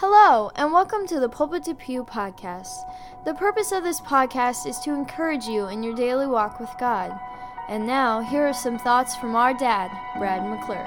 [0.00, 2.68] Hello, and welcome to the Pulpit to Pew podcast.
[3.24, 7.18] The purpose of this podcast is to encourage you in your daily walk with God.
[7.68, 10.84] And now, here are some thoughts from our dad, Brad McClure.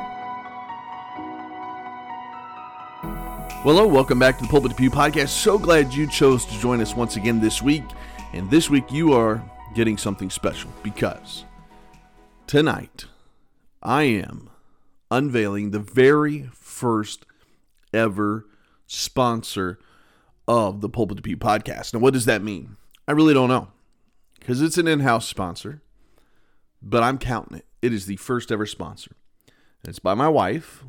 [3.65, 5.27] Well, hello, welcome back to the Pulpit to Pew podcast.
[5.27, 7.83] So glad you chose to join us once again this week.
[8.31, 9.43] And this week you are
[9.75, 11.43] getting something special because
[12.47, 13.07] tonight
[13.83, 14.49] I am
[15.11, 17.25] unveiling the very first
[17.93, 18.45] ever
[18.91, 19.79] sponsor
[20.47, 21.93] of the Pulpit to Pew podcast.
[21.93, 22.75] Now, what does that mean?
[23.07, 23.69] I really don't know
[24.39, 25.81] because it's an in house sponsor,
[26.81, 27.65] but I'm counting it.
[27.81, 29.11] It is the first ever sponsor.
[29.83, 30.83] It's by my wife,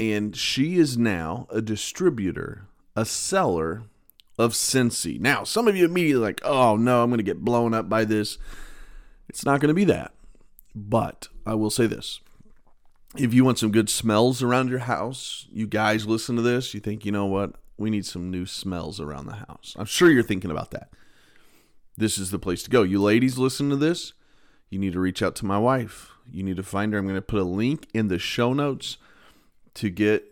[0.00, 3.84] and she is now a distributor, a seller
[4.38, 5.20] of Scentsy.
[5.20, 8.04] Now, some of you immediately like, oh no, I'm going to get blown up by
[8.04, 8.38] this.
[9.28, 10.12] It's not going to be that.
[10.74, 12.20] But I will say this
[13.16, 16.80] if you want some good smells around your house, you guys listen to this, you
[16.80, 17.52] think, you know what?
[17.76, 19.74] We need some new smells around the house.
[19.78, 20.90] I'm sure you're thinking about that.
[21.96, 22.82] This is the place to go.
[22.82, 24.12] You ladies listen to this,
[24.68, 26.10] you need to reach out to my wife.
[26.30, 26.98] You need to find her.
[26.98, 28.96] I'm going to put a link in the show notes
[29.74, 30.24] to get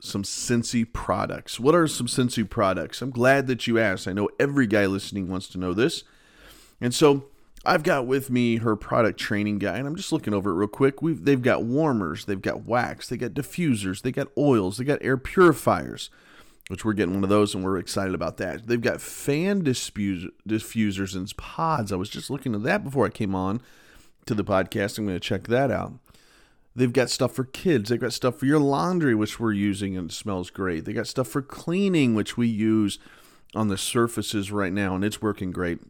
[0.00, 1.60] some Scentsy products.
[1.60, 3.00] What are some Scentsy products?
[3.00, 4.08] I'm glad that you asked.
[4.08, 6.02] I know every guy listening wants to know this.
[6.80, 7.26] And so
[7.64, 10.68] I've got with me her product training guide, and I'm just looking over it real
[10.68, 11.00] quick.
[11.00, 14.98] We've they've got warmers, they've got wax, they got diffusers, they got oils, they got
[15.02, 16.10] air purifiers,
[16.68, 18.66] which we're getting one of those, and we're excited about that.
[18.66, 21.92] They've got fan diffuse, diffusers and pods.
[21.92, 23.60] I was just looking at that before I came on
[24.26, 24.98] to the podcast.
[24.98, 25.92] I'm going to check that out.
[26.74, 27.90] They've got stuff for kids.
[27.90, 30.84] They've got stuff for your laundry, which we're using and it smells great.
[30.84, 32.98] They got stuff for cleaning, which we use
[33.54, 35.80] on the surfaces right now, and it's working great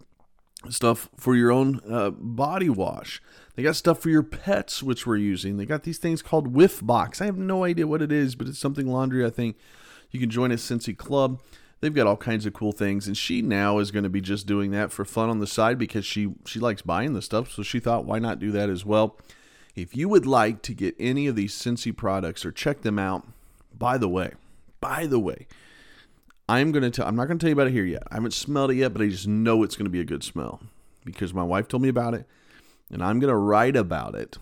[0.69, 3.23] stuff for your own uh, body wash.
[3.55, 5.57] They got stuff for your pets, which we're using.
[5.57, 7.21] They got these things called Whiff Box.
[7.21, 9.25] I have no idea what it is, but it's something laundry.
[9.25, 9.57] I think
[10.11, 11.41] you can join a Scentsy Club.
[11.81, 14.47] They've got all kinds of cool things, and she now is going to be just
[14.47, 17.51] doing that for fun on the side because she she likes buying the stuff.
[17.51, 19.17] So she thought, why not do that as well?
[19.75, 23.27] If you would like to get any of these Scentsy products or check them out,
[23.77, 24.33] by the way,
[24.81, 25.47] by the way,
[26.53, 28.03] I'm to tell, I'm not to tell you about it here yet.
[28.11, 30.61] I haven't smelled it yet, but I just know it's to be a good smell
[31.03, 32.27] because my wife told me about it
[32.91, 34.37] and I'm to write about it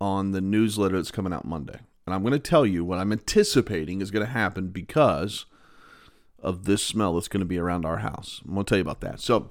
[0.00, 1.80] on the newsletter that's coming out Monday.
[2.06, 5.46] And I'm to tell you what I'm anticipating is to happen because
[6.38, 8.40] of this smell that's to be around our house.
[8.46, 9.18] I'm to tell you about that.
[9.18, 9.50] So,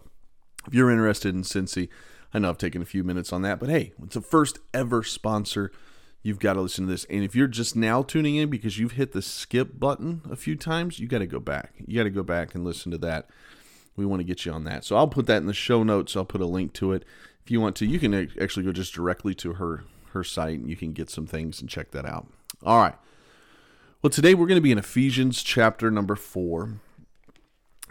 [0.66, 1.90] if you're interested in Scentsy,
[2.34, 5.04] I know I've taken a few minutes on that, but hey, it's the first ever
[5.04, 5.72] sponsor
[6.24, 7.06] you've got to listen to this.
[7.06, 10.56] And if you're just now tuning in because you've hit the skip button a few
[10.56, 11.74] times, you got to go back.
[11.86, 13.30] You got to go back and listen to that.
[13.96, 14.86] We want to get you on that.
[14.86, 16.16] So I'll put that in the show notes.
[16.16, 17.04] I'll put a link to it.
[17.44, 20.70] If you want to, you can actually go just directly to her her site and
[20.70, 22.28] you can get some things and check that out.
[22.64, 22.96] All right.
[24.02, 26.76] Well, today we're going to be in Ephesians chapter number 4.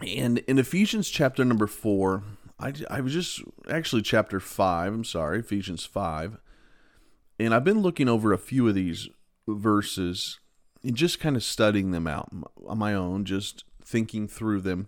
[0.07, 2.23] And in Ephesians chapter number 4,
[2.59, 6.37] I, I was just actually chapter 5, I'm sorry, Ephesians 5
[7.43, 9.09] and I've been looking over a few of these
[9.47, 10.39] verses
[10.81, 12.29] and just kind of studying them out
[12.65, 14.87] on my own, just thinking through them.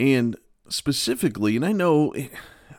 [0.00, 0.36] And
[0.68, 2.28] specifically, and I know eh,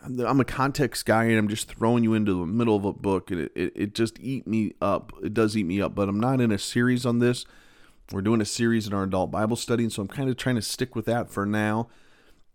[0.03, 3.31] I'm a context guy and I'm just throwing you into the middle of a book
[3.31, 5.13] and it, it, it just eat me up.
[5.23, 7.45] It does eat me up, but I'm not in a series on this.
[8.11, 10.55] We're doing a series in our adult Bible study, and so I'm kind of trying
[10.55, 11.87] to stick with that for now.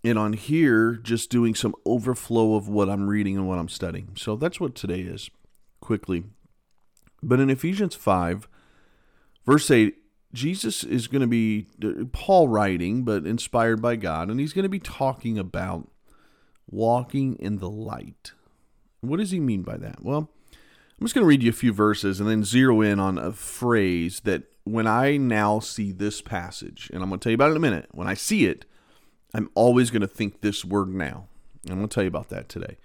[0.04, 4.10] And on here, just doing some overflow of what I'm reading and what I'm studying.
[4.14, 5.30] So that's what today is
[5.88, 6.22] quickly.
[7.22, 8.46] But in Ephesians 5,
[9.46, 9.96] verse 8,
[10.34, 11.66] Jesus is going to be,
[12.12, 15.88] Paul writing, but inspired by God, and he's going to be talking about
[16.70, 18.32] walking in the light.
[19.00, 20.04] What does he mean by that?
[20.04, 20.30] Well,
[21.00, 23.32] I'm just going to read you a few verses and then zero in on a
[23.32, 27.48] phrase that when I now see this passage, and I'm going to tell you about
[27.48, 28.66] it in a minute, when I see it,
[29.32, 31.28] I'm always going to think this word now.
[31.66, 32.76] I'm going to tell you about that today.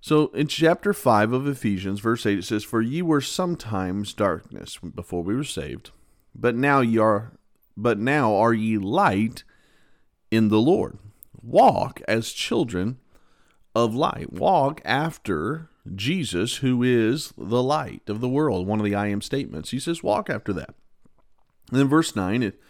[0.00, 4.78] So in chapter 5 of Ephesians, verse 8, it says, For ye were sometimes darkness
[4.78, 5.90] before we were saved,
[6.34, 7.32] but now ye are
[7.76, 9.44] but now are ye light
[10.30, 10.98] in the Lord.
[11.42, 12.98] Walk as children
[13.74, 14.32] of light.
[14.32, 18.66] Walk after Jesus, who is the light of the world.
[18.66, 19.70] One of the I am statements.
[19.70, 20.74] He says, walk after that.
[21.70, 22.60] And then verse 9, it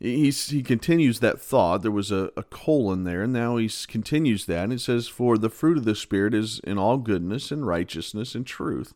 [0.00, 1.82] he's, he continues that thought.
[1.82, 4.64] There was a, a colon there, and now he continues that.
[4.64, 8.34] And it says, For the fruit of the Spirit is in all goodness and righteousness
[8.34, 8.94] and truth.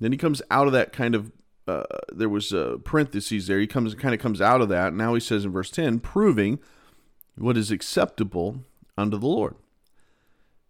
[0.00, 1.32] Then he comes out of that kind of,
[1.68, 3.60] uh, there was a parentheses there.
[3.60, 4.92] He comes kind of comes out of that.
[4.92, 6.58] Now he says in verse 10, proving
[7.36, 8.64] what is acceptable
[8.98, 9.54] unto the Lord.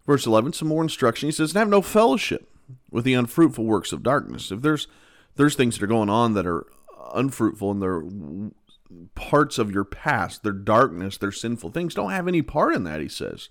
[0.06, 1.28] Verse 11, some more instruction.
[1.28, 2.48] He says, Have no fellowship
[2.90, 4.50] with the unfruitful works of darkness.
[4.52, 4.86] If there's
[5.36, 6.66] there's things that are going on that are
[7.14, 8.02] unfruitful and they're
[9.14, 13.00] parts of your past, their darkness, their sinful things, don't have any part in that,
[13.00, 13.48] he says.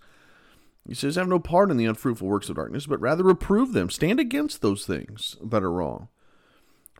[0.88, 3.89] He says, have no part in the unfruitful works of darkness, but rather reprove them.
[3.89, 6.07] Stand against those things that are wrong.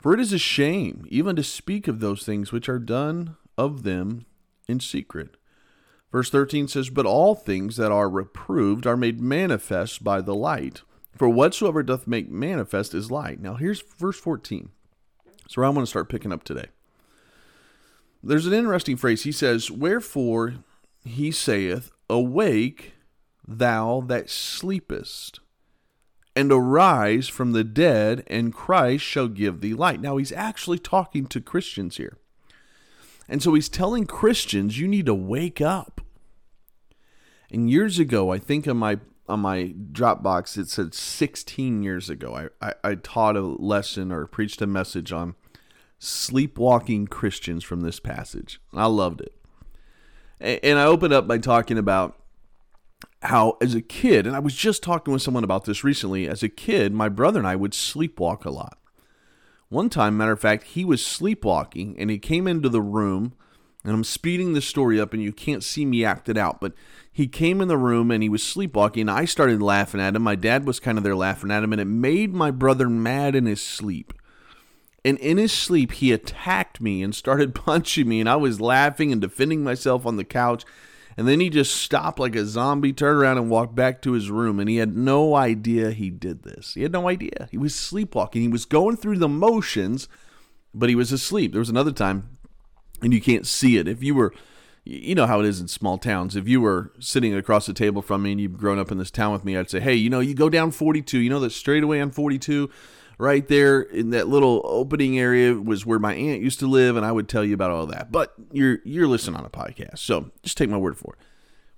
[0.02, 3.84] For it is a shame even to speak of those things which are done of
[3.84, 4.26] them
[4.68, 5.38] in secret.
[6.12, 10.82] Verse 13 says, But all things that are reproved are made manifest by the light.
[11.16, 13.40] For whatsoever doth make manifest is light.
[13.40, 14.70] Now here's verse 14.
[15.48, 16.68] So I'm going to start picking up today.
[18.24, 19.24] There's an interesting phrase.
[19.24, 20.56] He says, Wherefore
[21.04, 22.94] he saith, Awake,
[23.48, 25.40] thou that sleepest,
[26.36, 30.00] and arise from the dead, and Christ shall give thee light.
[30.00, 32.18] Now he's actually talking to Christians here.
[33.28, 36.02] And so he's telling Christians, you need to wake up.
[37.50, 42.50] And years ago, I think on my on my Dropbox, it said 16 years ago,
[42.62, 45.36] I, I, I taught a lesson or preached a message on
[46.04, 48.60] sleepwalking Christians from this passage.
[48.74, 49.36] I loved it.
[50.40, 52.20] And I opened up by talking about
[53.22, 56.42] how, as a kid, and I was just talking with someone about this recently, as
[56.42, 58.80] a kid, my brother and I would sleepwalk a lot.
[59.70, 63.34] One time, matter of fact, he was sleepwalking and he came into the room,
[63.84, 66.74] and I'm speeding the story up, and you can't see me act it out, but
[67.12, 69.08] he came in the room and he was sleepwalking.
[69.08, 70.24] I started laughing at him.
[70.24, 73.36] My dad was kind of there laughing at him, and it made my brother mad
[73.36, 74.14] in his sleep.
[75.04, 78.20] And in his sleep, he attacked me and started punching me.
[78.20, 80.64] And I was laughing and defending myself on the couch.
[81.18, 84.32] And then he just stopped like a zombie, turned around, and walked back to his
[84.32, 84.60] room.
[84.60, 86.74] And he had no idea he did this.
[86.74, 87.50] He had no idea.
[87.52, 88.42] He was sleepwalking.
[88.42, 90.08] He was going through the motions,
[90.74, 91.52] but he was asleep.
[91.52, 92.38] There was another time,
[93.02, 93.90] and you can't see it.
[93.90, 94.34] If you were,
[94.86, 96.36] you know how it is in small towns.
[96.38, 99.12] If you were sitting across the table from me and you've grown up in this
[99.12, 101.20] town with me, I'd say, hey, you know, you go down 42.
[101.20, 102.70] You know that straight away on 42
[103.22, 107.06] right there in that little opening area was where my aunt used to live, and
[107.06, 108.12] I would tell you about all that.
[108.12, 111.20] But you're you're listening on a podcast, so just take my word for it.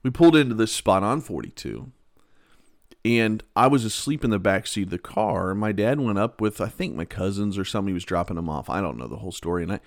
[0.04, 1.92] We pulled into this spot on 42,
[3.04, 5.54] and I was asleep in the back seat of the car.
[5.54, 7.64] My dad went up with I think my cousins or.
[7.64, 8.70] He was dropping them off.
[8.70, 9.80] I don't know the whole story, and I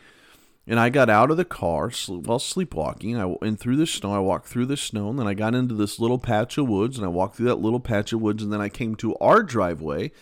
[0.67, 3.17] and I got out of the car while sleepwalking.
[3.17, 4.13] I and through the snow.
[4.13, 6.99] I walked through the snow, and then I got into this little patch of woods,
[6.99, 9.43] and I walked through that little patch of woods, and then I came to our
[9.43, 10.13] driveway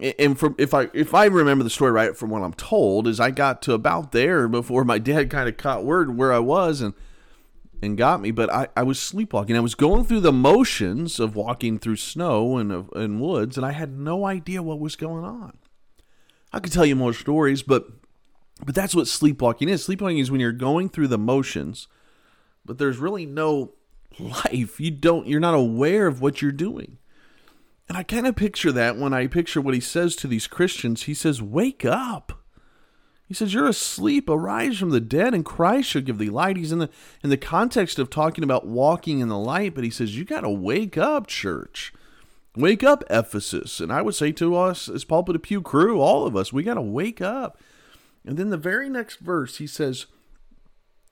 [0.00, 3.20] and from if I if I remember the story right from what I'm told is
[3.20, 6.80] I got to about there before my dad kind of caught word where I was
[6.80, 6.94] and
[7.80, 9.56] and got me but I, I was sleepwalking.
[9.56, 13.72] I was going through the motions of walking through snow and and woods and I
[13.72, 15.58] had no idea what was going on.
[16.52, 17.86] I could tell you more stories but
[18.64, 19.84] but that's what sleepwalking is.
[19.84, 21.86] Sleepwalking is when you're going through the motions
[22.64, 23.74] but there's really no
[24.18, 24.80] life.
[24.80, 26.98] You don't you're not aware of what you're doing
[27.88, 31.02] and I kind of picture that when I picture what he says to these Christians.
[31.02, 32.44] He says, Wake up.
[33.26, 36.56] He says, You're asleep, arise from the dead, and Christ shall give thee light.
[36.56, 36.90] He's in the
[37.22, 40.50] in the context of talking about walking in the light, but he says, You gotta
[40.50, 41.92] wake up, church.
[42.56, 43.80] Wake up, Ephesus.
[43.80, 46.62] And I would say to us as Pulpit of Pew crew, all of us, we
[46.62, 47.60] gotta wake up.
[48.24, 50.06] And then the very next verse, he says,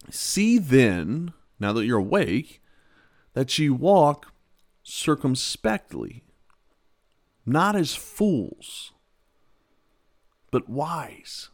[0.08, 2.62] See then, now that you're awake,
[3.34, 4.32] that ye walk
[4.82, 6.24] circumspectly
[7.44, 8.92] not as fools,
[10.50, 11.50] but wise.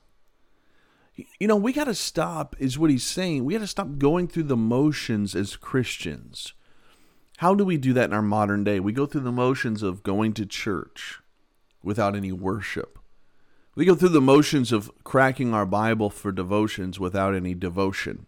[1.38, 3.44] You know, we got to stop, is what he's saying.
[3.44, 6.52] We got to stop going through the motions as Christians.
[7.38, 8.80] How do we do that in our modern day?
[8.80, 11.20] We go through the motions of going to church
[11.82, 12.98] without any worship.
[13.74, 18.26] We go through the motions of cracking our Bible for devotions without any devotion.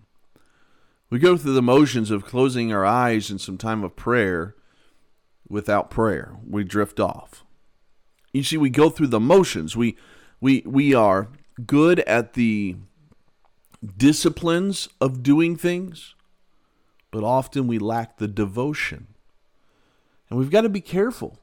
[1.11, 4.55] We go through the motions of closing our eyes in some time of prayer
[5.49, 6.37] without prayer.
[6.49, 7.45] We drift off.
[8.33, 9.77] You see, we go through the motions.
[9.77, 9.97] We
[10.41, 11.29] we we are
[11.67, 12.77] good at the
[13.97, 16.15] disciplines of doing things,
[17.11, 19.09] but often we lack the devotion.
[20.29, 21.39] And we've got to be careful.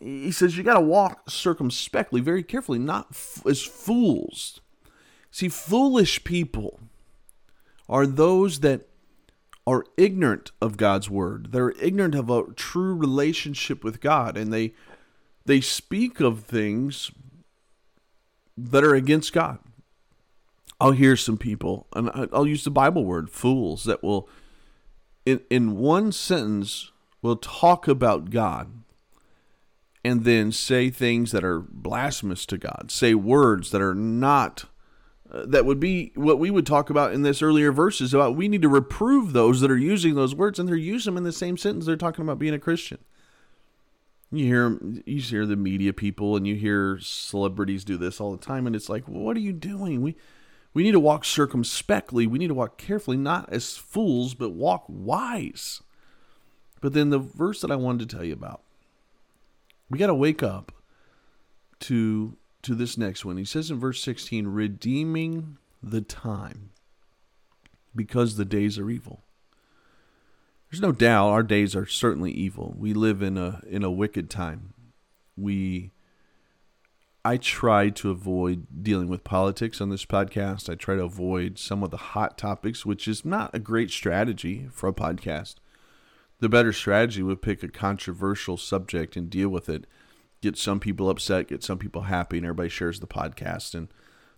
[0.00, 4.60] He says you got to walk circumspectly, very carefully, not f- as fools.
[5.30, 6.80] See, foolish people
[7.88, 8.88] are those that
[9.66, 11.52] are ignorant of God's word.
[11.52, 14.74] They're ignorant of a true relationship with God, and they
[15.44, 17.10] they speak of things
[18.56, 19.58] that are against God.
[20.80, 24.28] I'll hear some people, and I'll use the Bible word, fools, that will,
[25.24, 26.90] in, in one sentence,
[27.22, 28.82] will talk about God
[30.04, 34.64] and then say things that are blasphemous to God, say words that are not,
[35.30, 38.48] uh, that would be what we would talk about in this earlier verses about we
[38.48, 41.32] need to reprove those that are using those words, and they're using them in the
[41.32, 42.98] same sentence they're talking about being a Christian.
[44.34, 48.44] You hear you hear the media people and you hear celebrities do this all the
[48.44, 50.00] time, and it's like, what are you doing?
[50.00, 50.16] We
[50.74, 52.26] We need to walk circumspectly.
[52.26, 55.82] We need to walk carefully, not as fools, but walk wise.
[56.80, 58.62] But then the verse that I wanted to tell you about,
[59.90, 60.72] we got to wake up
[61.80, 63.36] to to this next one.
[63.36, 66.70] He says in verse 16, redeeming the time
[67.94, 69.24] because the days are evil.
[70.72, 72.74] There's no doubt our days are certainly evil.
[72.78, 74.72] We live in a in a wicked time.
[75.36, 75.92] We
[77.26, 80.70] I try to avoid dealing with politics on this podcast.
[80.70, 84.66] I try to avoid some of the hot topics, which is not a great strategy
[84.72, 85.56] for a podcast.
[86.40, 89.86] The better strategy would pick a controversial subject and deal with it
[90.40, 93.74] get some people upset, get some people happy, and everybody shares the podcast.
[93.74, 93.88] And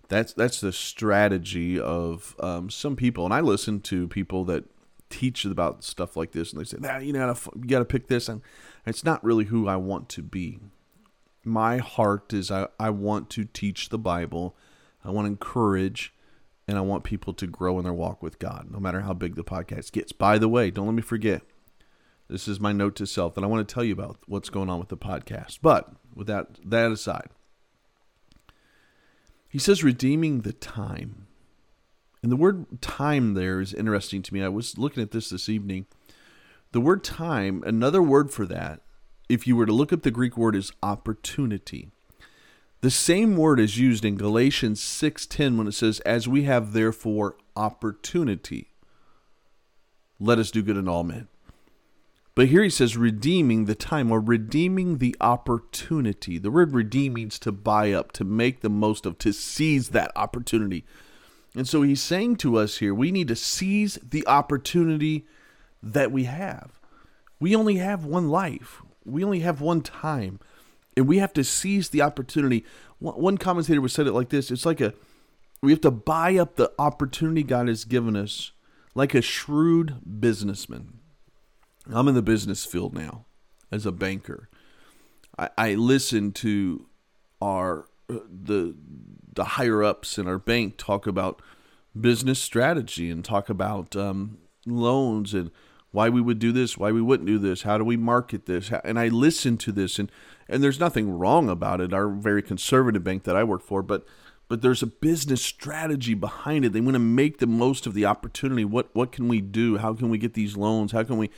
[0.08, 3.24] that's that's the strategy of um, some people.
[3.24, 4.64] And I listen to people that
[5.10, 8.08] teach about stuff like this, and they say, "Nah, you know, you got to pick
[8.08, 8.42] this." And
[8.86, 10.58] it's not really who I want to be.
[11.44, 14.56] My heart is I, I want to teach the Bible.
[15.04, 16.14] I want to encourage
[16.66, 19.34] and I want people to grow in their walk with God, no matter how big
[19.34, 20.12] the podcast gets.
[20.12, 21.42] By the way, don't let me forget,
[22.28, 24.70] this is my note to self that I want to tell you about what's going
[24.70, 25.58] on with the podcast.
[25.60, 27.28] But with that, that aside,
[29.48, 31.23] he says redeeming the time.
[32.24, 34.42] And the word time there is interesting to me.
[34.42, 35.84] I was looking at this this evening.
[36.72, 38.80] The word time, another word for that,
[39.28, 41.90] if you were to look up the Greek word, is opportunity.
[42.80, 47.36] The same word is used in Galatians 6:10 when it says, "As we have therefore
[47.56, 48.70] opportunity,
[50.18, 51.28] let us do good in all men."
[52.34, 56.38] But here he says redeeming the time or redeeming the opportunity.
[56.38, 60.10] The word redeem means to buy up, to make the most of, to seize that
[60.16, 60.86] opportunity.
[61.54, 65.26] And so he's saying to us here, we need to seize the opportunity
[65.82, 66.80] that we have.
[67.38, 70.40] We only have one life, we only have one time,
[70.96, 72.64] and we have to seize the opportunity.
[72.98, 74.94] One commentator was said it like this it's like a,
[75.60, 78.52] we have to buy up the opportunity God has given us
[78.94, 81.00] like a shrewd businessman.
[81.92, 83.26] I'm in the business field now
[83.70, 84.48] as a banker.
[85.38, 86.86] I, I listen to
[87.42, 88.74] our uh, the
[89.34, 91.40] the higher ups in our bank talk about
[91.98, 95.50] business strategy and talk about um, loans and
[95.90, 98.72] why we would do this, why we wouldn't do this, how do we market this,
[98.82, 100.10] and I listen to this and
[100.46, 101.94] and there's nothing wrong about it.
[101.94, 104.04] Our very conservative bank that I work for, but
[104.46, 106.74] but there's a business strategy behind it.
[106.74, 108.64] They want to make the most of the opportunity.
[108.64, 109.78] What what can we do?
[109.78, 110.92] How can we get these loans?
[110.92, 111.30] How can we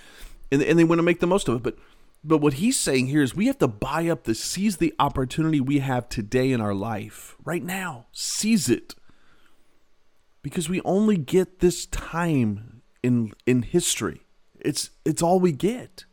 [0.51, 1.63] and, and they want to make the most of it.
[1.63, 1.77] But
[2.27, 5.61] but what he's saying here is we have to buy up the seize the opportunity
[5.61, 8.07] we have today in our life, right now.
[8.11, 8.97] Seize it.
[10.43, 14.23] Because we only get this time in in history.
[14.59, 16.05] It's it's all we get.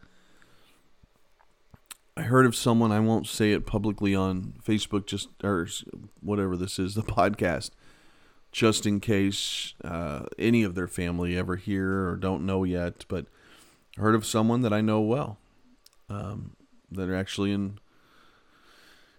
[2.16, 5.68] I heard of someone, I won't say it publicly on Facebook, just or
[6.22, 7.72] whatever this is, the podcast,
[8.52, 13.06] just in case uh, any of their family ever hear or don't know yet.
[13.08, 13.26] But
[13.98, 15.40] heard of someone that I know well
[16.10, 16.56] um,
[16.92, 17.80] that are actually in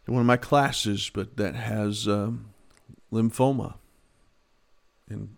[0.06, 2.50] in one of my classes, but that has um,
[3.12, 3.74] lymphoma,
[5.08, 5.36] and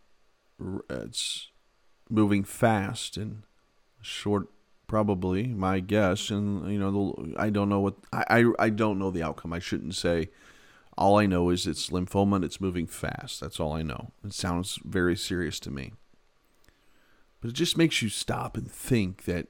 [0.90, 1.50] it's
[2.10, 3.42] moving fast and
[4.02, 4.48] short.
[4.88, 9.10] Probably my guess, and you know, I don't know what I, I I don't know
[9.10, 9.52] the outcome.
[9.52, 10.28] I shouldn't say.
[10.98, 13.38] All I know is it's lymphoma and it's moving fast.
[13.40, 14.12] That's all I know.
[14.24, 15.92] It sounds very serious to me.
[17.40, 19.48] But it just makes you stop and think that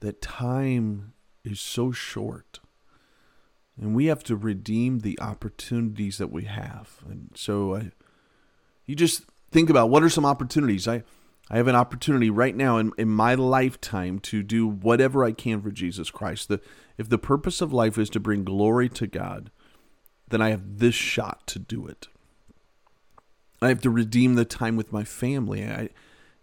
[0.00, 1.12] that time
[1.44, 2.60] is so short.
[3.80, 6.98] And we have to redeem the opportunities that we have.
[7.08, 7.90] And so I,
[8.86, 10.88] you just think about what are some opportunities.
[10.88, 11.04] I,
[11.50, 15.62] I have an opportunity right now in, in my lifetime to do whatever I can
[15.62, 16.48] for Jesus Christ.
[16.48, 16.60] The,
[16.96, 19.50] if the purpose of life is to bring glory to God,
[20.28, 22.08] then I have this shot to do it.
[23.62, 25.64] I have to redeem the time with my family.
[25.64, 25.88] I,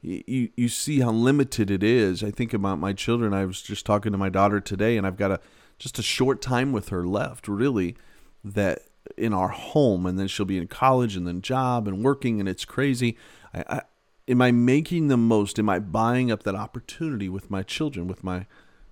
[0.06, 2.24] you you see how limited it is.
[2.24, 3.34] I think about my children.
[3.34, 5.40] I was just talking to my daughter today, and I've got a
[5.80, 7.98] just a short time with her left, really,
[8.44, 8.84] that
[9.18, 12.48] in our home, and then she'll be in college, and then job, and working, and
[12.48, 13.18] it's crazy.
[13.54, 13.82] I, I,
[14.28, 15.58] am I making the most?
[15.58, 18.46] Am I buying up that opportunity with my children, with my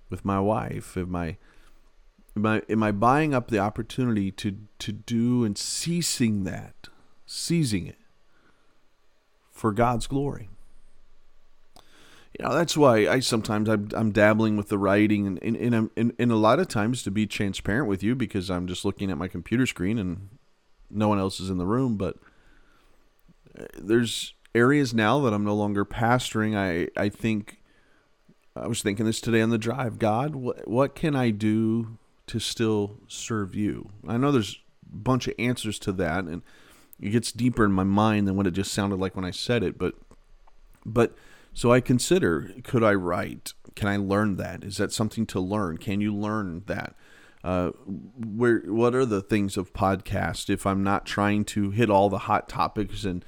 [0.10, 0.98] with my wife?
[0.98, 1.38] Am I
[2.36, 6.88] am I am I buying up the opportunity to to do and seizing that,
[7.27, 8.00] seizing it
[9.51, 10.50] for God's glory?
[12.37, 16.13] You know that's why I sometimes I'm, I'm dabbling with the writing and and, and,
[16.17, 19.17] and, a lot of times to be transparent with you because I'm just looking at
[19.17, 20.29] my computer screen and
[20.89, 22.17] no one else is in the room but
[23.57, 27.61] uh, there's areas now that I'm no longer pastoring I I think
[28.55, 31.97] I was thinking this today on the drive God what what can I do
[32.27, 34.59] to still serve you I know there's
[34.91, 36.41] a bunch of answers to that and
[37.03, 39.63] it gets deeper in my mind than what it just sounded like when I said
[39.63, 39.77] it.
[39.77, 39.95] But
[40.85, 41.15] but
[41.53, 43.53] so I consider could I write?
[43.75, 44.63] Can I learn that?
[44.63, 45.77] Is that something to learn?
[45.77, 46.95] Can you learn that?
[47.43, 47.72] Uh,
[48.15, 52.19] where what are the things of podcast if I'm not trying to hit all the
[52.19, 53.25] hot topics and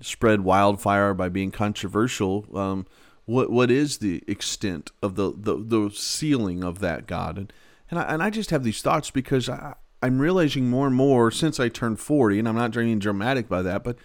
[0.00, 2.46] spread wildfire by being controversial?
[2.54, 2.86] Um,
[3.24, 7.38] what what is the extent of the, the, the ceiling of that God?
[7.38, 7.52] And
[7.90, 11.30] and I, and I just have these thoughts because I, I'm realizing more and more
[11.30, 13.96] since I turned 40, and I'm not being dramatic by that, but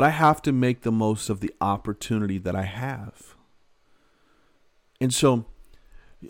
[0.00, 3.34] but I have to make the most of the opportunity that I have.
[4.98, 5.44] And so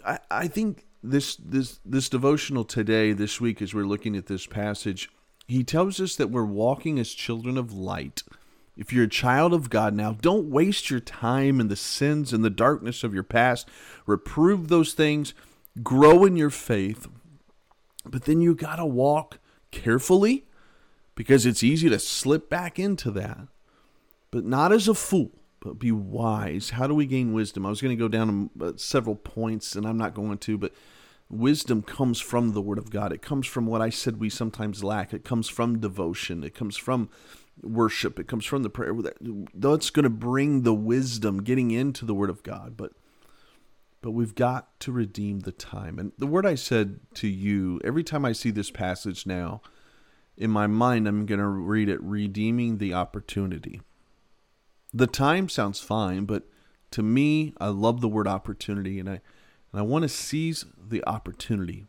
[0.05, 4.45] I, I think this this this devotional today, this week, as we're looking at this
[4.45, 5.09] passage,
[5.47, 8.25] he tells us that we're walking as children of light.
[8.77, 12.45] If you're a child of God now, don't waste your time in the sins and
[12.45, 13.69] the darkness of your past.
[14.05, 15.33] Reprove those things,
[15.81, 17.07] grow in your faith,
[18.05, 19.39] but then you got to walk
[19.71, 20.45] carefully
[21.15, 23.47] because it's easy to slip back into that.
[24.31, 26.71] But not as a fool, but be wise.
[26.71, 27.67] How do we gain wisdom?
[27.67, 30.73] I was going to go down uh, several points, and I'm not going to, but
[31.29, 33.13] wisdom comes from the Word of God.
[33.13, 35.13] It comes from what I said we sometimes lack.
[35.13, 36.45] It comes from devotion.
[36.45, 37.11] It comes from
[37.63, 38.19] worship.
[38.19, 38.95] It comes from the prayer.
[39.55, 42.77] That's going to bring the wisdom getting into the Word of God.
[42.77, 42.93] But
[44.03, 45.99] but we've got to redeem the time.
[45.99, 49.61] And the word I said to you, every time I see this passage now,
[50.37, 53.83] in my mind, I'm going to read it redeeming the opportunity.
[54.93, 56.45] The time sounds fine, but
[56.93, 59.21] to me, I love the word opportunity, and I,
[59.73, 61.87] and I want to seize the opportunity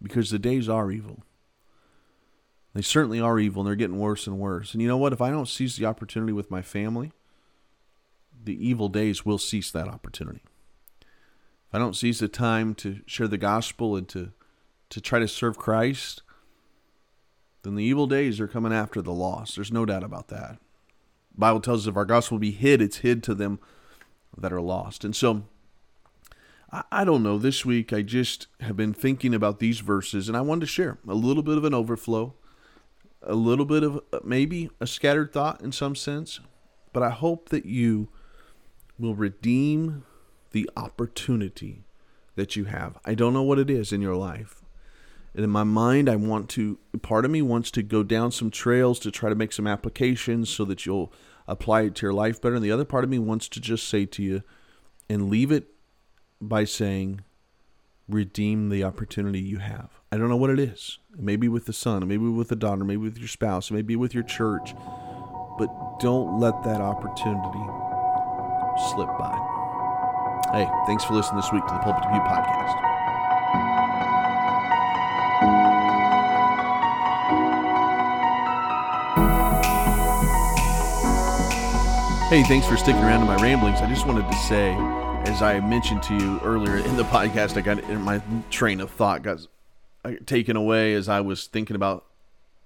[0.00, 1.24] because the days are evil.
[2.74, 4.72] They certainly are evil, and they're getting worse and worse.
[4.72, 5.12] And you know what?
[5.12, 7.12] If I don't seize the opportunity with my family,
[8.44, 10.42] the evil days will cease that opportunity.
[11.00, 14.32] If I don't seize the time to share the gospel and to,
[14.90, 16.22] to try to serve Christ,
[17.62, 19.56] then the evil days are coming after the lost.
[19.56, 20.58] There's no doubt about that.
[21.36, 23.58] Bible tells us if our gospel be hid, it's hid to them
[24.36, 25.04] that are lost.
[25.04, 25.44] And so,
[26.72, 27.38] I, I don't know.
[27.38, 30.98] This week, I just have been thinking about these verses, and I wanted to share
[31.06, 32.34] a little bit of an overflow,
[33.22, 36.40] a little bit of maybe a scattered thought in some sense,
[36.92, 38.08] but I hope that you
[38.98, 40.04] will redeem
[40.52, 41.84] the opportunity
[42.36, 42.98] that you have.
[43.04, 44.63] I don't know what it is in your life.
[45.34, 48.50] And in my mind, I want to, part of me wants to go down some
[48.50, 51.12] trails to try to make some applications so that you'll
[51.48, 52.54] apply it to your life better.
[52.54, 54.42] And the other part of me wants to just say to you
[55.10, 55.66] and leave it
[56.40, 57.22] by saying,
[58.08, 59.90] redeem the opportunity you have.
[60.12, 60.98] I don't know what it is.
[61.16, 64.22] Maybe with the son, maybe with the daughter, maybe with your spouse, maybe with your
[64.22, 64.74] church.
[65.58, 65.68] But
[66.00, 67.64] don't let that opportunity
[68.90, 69.50] slip by.
[70.52, 72.83] Hey, thanks for listening this week to the Pulpit to Pew podcast.
[82.34, 83.80] Hey, thanks for sticking around to my ramblings.
[83.80, 84.74] I just wanted to say,
[85.30, 88.20] as I mentioned to you earlier in the podcast, I got in my
[88.50, 89.38] train of thought got
[90.26, 92.06] taken away as I was thinking about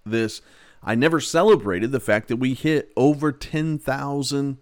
[0.06, 0.40] this.
[0.82, 4.56] I never celebrated the fact that we hit over 10,000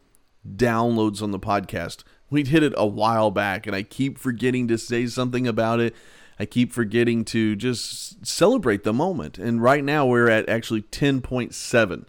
[0.56, 2.02] downloads on the podcast.
[2.28, 5.94] We did it a while back, and I keep forgetting to say something about it.
[6.36, 9.38] I keep forgetting to just celebrate the moment.
[9.38, 12.06] And right now we're at actually 10.7.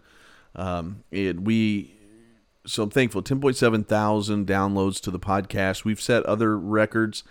[0.56, 1.94] Um, and we,
[2.68, 3.22] so I'm thankful.
[3.22, 5.84] 10.7 thousand downloads to the podcast.
[5.84, 7.24] We've set other records.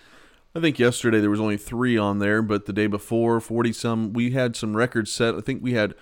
[0.55, 4.13] I think yesterday there was only three on there, but the day before, 40 some,
[4.13, 5.35] we had some records set.
[5.35, 5.93] I think we had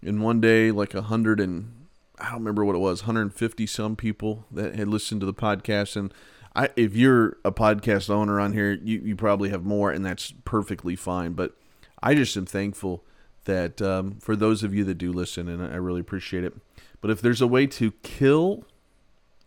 [0.00, 1.86] in one day like a hundred and
[2.18, 5.96] I don't remember what it was, 150 some people that had listened to the podcast.
[5.96, 6.14] And
[6.54, 10.32] I, if you're a podcast owner on here, you, you probably have more, and that's
[10.44, 11.32] perfectly fine.
[11.32, 11.54] But
[12.02, 13.04] I just am thankful
[13.44, 16.54] that um, for those of you that do listen, and I really appreciate it.
[17.00, 18.64] But if there's a way to kill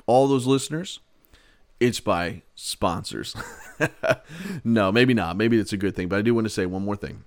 [0.10, 1.00] all those listeners,
[1.80, 3.36] it's by sponsors.
[4.64, 5.38] no, maybe not.
[5.38, 6.08] Maybe it's a good thing.
[6.10, 7.24] But I do want to say one more thing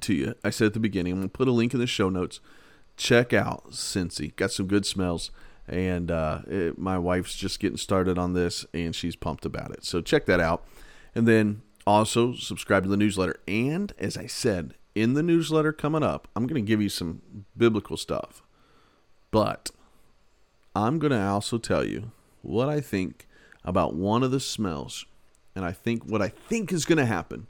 [0.00, 0.34] to you.
[0.42, 2.40] I said at the beginning, I'm going to put a link in the show notes
[2.96, 4.34] check out Scentsy.
[4.36, 5.30] Got some good smells.
[5.68, 9.84] And uh, it, my wife's just getting started on this and she's pumped about it.
[9.84, 10.64] So check that out.
[11.14, 13.36] And then also subscribe to the newsletter.
[13.46, 17.22] And as I said, in the newsletter coming up, I'm going to give you some
[17.56, 18.42] biblical stuff.
[19.30, 19.70] But
[20.74, 23.26] I'm going to also tell you what I think
[23.64, 25.04] about one of the smells.
[25.54, 27.46] And I think what I think is going to happen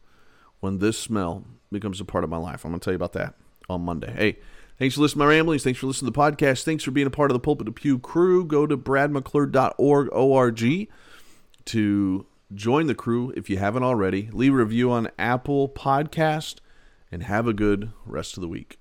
[0.60, 2.64] when this smell becomes a part of my life.
[2.64, 3.34] I'm going to tell you about that
[3.68, 4.12] on Monday.
[4.12, 4.38] Hey,
[4.82, 5.62] Thanks for listening to my ramblings.
[5.62, 6.64] Thanks for listening to the podcast.
[6.64, 8.44] Thanks for being a part of the Pulpit to Pew crew.
[8.44, 10.88] Go to bradmcclure.org O-R-G,
[11.66, 14.28] to join the crew if you haven't already.
[14.32, 16.56] Leave a review on Apple Podcast
[17.12, 18.80] and have a good rest of the week.